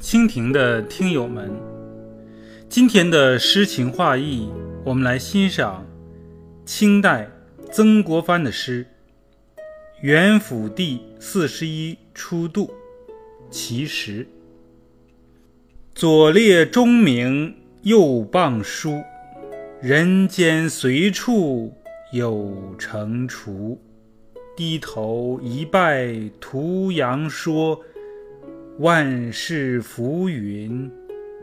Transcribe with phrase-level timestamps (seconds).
[0.00, 1.50] 蜻蜓的听友们，
[2.70, 4.48] 今天的诗情画意，
[4.82, 5.84] 我们来欣赏
[6.64, 7.28] 清代
[7.70, 8.86] 曾国藩的诗
[10.00, 12.72] 《元辅第四十一初度
[13.50, 14.24] 其实》：
[15.94, 19.02] 左列钟鸣，右傍书，
[19.82, 21.74] 人间随处
[22.12, 23.78] 有乘除。
[24.56, 27.80] 低头一拜图阳说。
[28.78, 30.90] 万事浮云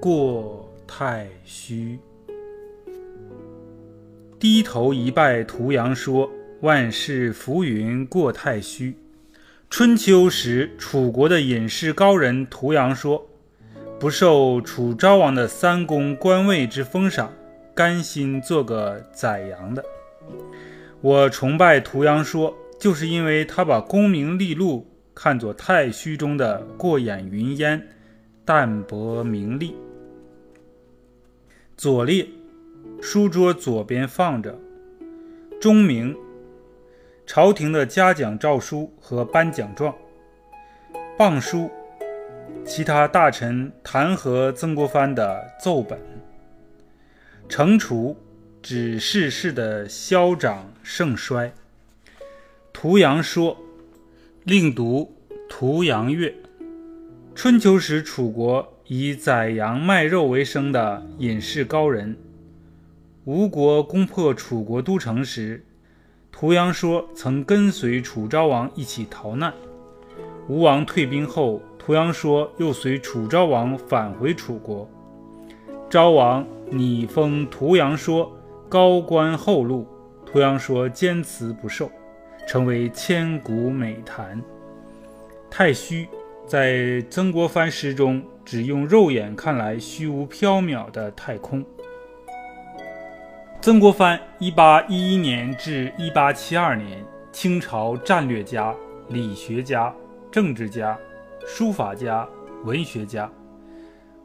[0.00, 1.98] 过太虚。
[4.38, 6.30] 低头一拜图阳说
[6.62, 8.94] ：“万事浮云过太虚。”
[9.68, 13.28] 春秋时，楚国的隐士高人图阳说
[14.00, 17.30] ：“不受楚昭王的三公官位之封赏，
[17.74, 19.84] 甘心做个宰羊的。”
[21.02, 24.86] 我崇拜图阳说，就是因为他把功名利禄。
[25.20, 27.88] 看作太虚中的过眼云烟，
[28.44, 29.74] 淡泊名利。
[31.76, 32.24] 左列，
[33.02, 34.56] 书桌左边放着
[35.60, 36.16] 钟鸣，
[37.26, 39.92] 朝廷的嘉奖诏书和颁奖状；
[41.18, 41.68] 傍书，
[42.64, 45.98] 其他大臣弹劾曾国藩的奏本；
[47.48, 48.16] 惩处，
[48.62, 51.52] 指世事的消长盛衰。
[52.80, 53.56] 图阳说。
[54.44, 55.12] 另读
[55.48, 56.28] 《屠羊乐》。
[57.34, 62.16] 春秋时，楚国以宰羊卖肉为生的隐士高人。
[63.24, 65.64] 吴国攻破楚国都城时，
[66.30, 69.52] 屠阳说曾跟随楚昭王一起逃难。
[70.48, 74.88] 吴王退兵后，屠阳说又随楚昭王返回楚国。
[75.90, 78.32] 昭王拟封屠阳说
[78.68, 79.84] 高官厚禄，
[80.24, 81.90] 屠阳说坚持不受。
[82.48, 84.42] 成为千古美谈。
[85.50, 86.08] 太虚，
[86.46, 91.62] 在曾国藩诗中，只用肉眼看来虚无缥缈的太空。
[93.60, 98.74] 曾国藩（一八一一年至一八七二年），清朝战略家、
[99.08, 99.94] 理学家、
[100.32, 100.98] 政治家、
[101.46, 102.26] 书法家、
[102.64, 103.30] 文学家，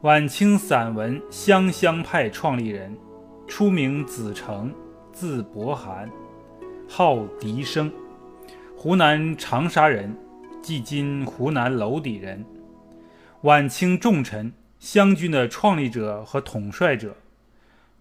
[0.00, 2.96] 晚清散文湘乡派创立人，
[3.46, 4.72] 初名子成，
[5.12, 6.10] 字伯涵，
[6.88, 7.92] 号笛声。
[8.84, 10.14] 湖南长沙人，
[10.60, 12.44] 即今湖南娄底人，
[13.40, 17.16] 晚清重臣，湘军的创立者和统帅者，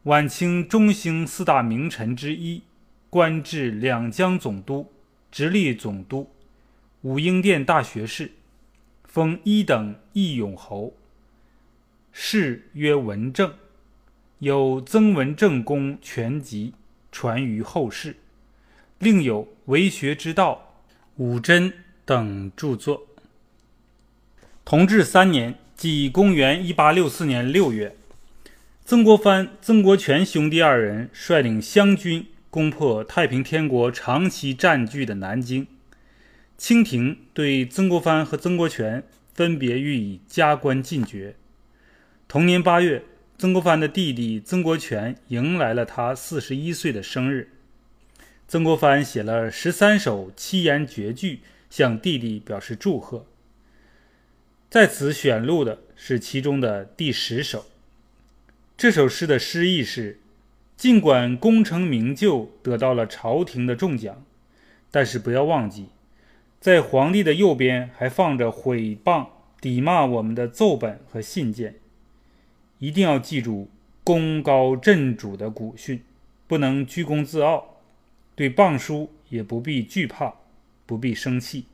[0.04, 2.64] 晚清中兴四大名臣之一，
[3.10, 4.92] 官至两江总督、
[5.32, 6.30] 直隶总督、
[7.04, 8.34] 武英殿大学士，
[9.06, 10.94] 封一等义勇侯，
[12.12, 13.54] 谥曰文正，
[14.40, 16.74] 有《曾文正公全集》
[17.10, 18.18] 传于后世，
[19.00, 20.66] 另有《为学之道》。
[21.18, 21.72] 武真
[22.06, 23.08] 等著作。
[24.66, 27.96] 同治三年，即公元一八六四年六月，
[28.84, 35.68] 曾国藩、曾国荃兄弟二人率领湘军攻破太平天国长期占据的南京。
[36.58, 39.04] 清廷对曾国藩和曾国荃
[39.34, 41.36] 分别予以加官进爵。
[42.28, 43.04] 同年八月，
[43.38, 47.50] 曾国藩的弟弟曾国荃迎来了他四十一岁的生日。
[48.48, 51.40] 曾国藩写了十三首七言绝句，
[51.70, 53.26] 向弟弟表示祝贺。
[54.70, 57.66] 在此选录的是其中的第十首。
[58.76, 60.20] 这首诗的诗意是：
[60.76, 64.24] 尽管功成名就，得到了朝廷的重奖，
[64.92, 65.88] 但是不要忘记，
[66.60, 69.28] 在皇帝的右边还放着毁谤、
[69.62, 71.76] 抵骂我们的奏本和信件。
[72.80, 73.70] 一定要记住
[74.04, 76.04] 功高震主的古训，
[76.48, 77.73] 不能居功自傲。
[78.36, 80.34] 对谤书也不必惧怕，
[80.86, 81.66] 不必生气。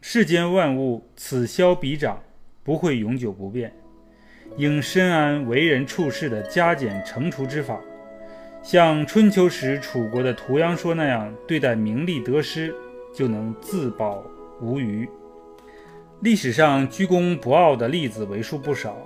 [0.00, 2.22] 世间万物此消彼长，
[2.62, 3.72] 不会永久不变。
[4.56, 7.80] 应深谙为人处事的加减乘除之法，
[8.62, 12.74] 像春秋时楚国的屠阳说那样对待名利得失，
[13.14, 14.24] 就能自保
[14.60, 15.08] 无虞。
[16.20, 18.96] 历史上居功不傲的例子为数不少，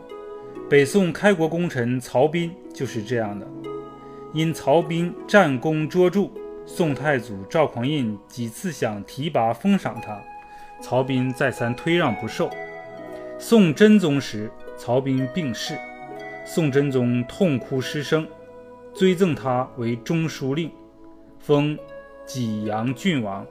[0.69, 3.47] 北宋开国功臣曹彬就是这样的。
[4.33, 6.31] 因曹彬战功卓著。
[6.73, 10.23] 宋太祖赵匡胤几次想提拔封赏他，
[10.81, 12.49] 曹彬再三推让不受。
[13.41, 15.77] 宋真宗时，曹彬病逝，
[16.45, 18.27] 宋真宗痛哭失声，
[18.95, 20.71] 追赠他为中书令，
[21.41, 21.77] 封
[22.25, 23.45] 济阳郡王，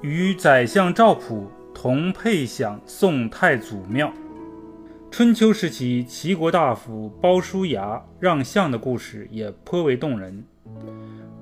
[0.00, 4.12] 与宰相赵普同配享宋太祖庙。
[5.10, 10.44] 春秋时期，齐国大夫鲍叔牙让相的故事也颇为动人。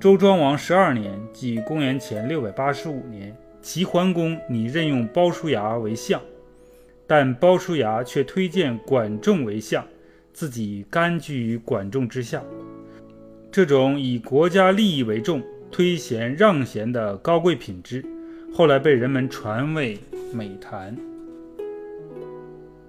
[0.05, 6.21] 周庄王十二年，即公元前六百八十五年，齐桓公拟任用鲍叔牙为相，
[7.07, 9.83] 但鲍叔牙却推荐管仲为相，
[10.31, 12.39] 自己甘居于管仲之下。
[13.51, 15.41] 这种以国家利益为重、
[15.71, 18.05] 推贤让贤的高贵品质，
[18.53, 19.97] 后来被人们传为
[20.31, 20.95] 美谈。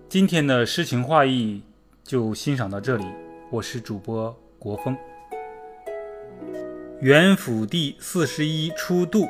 [0.06, 1.62] 今天的诗情画意
[2.04, 3.06] 就欣赏到这里，
[3.50, 4.94] 我是主播国风。
[7.00, 9.26] 元辅帝四十一初度。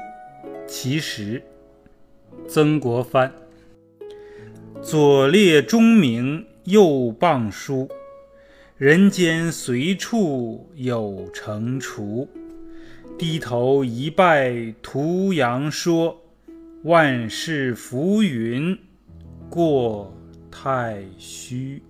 [0.69, 1.43] 其实，
[2.49, 3.33] 曾国藩
[4.81, 7.89] 左列钟鸣，右傍书，
[8.77, 12.29] 人间随处有乘除。
[13.19, 16.21] 低头一拜图阳说，
[16.85, 18.79] 万事浮云
[19.51, 20.15] 过
[20.51, 21.83] 太虚。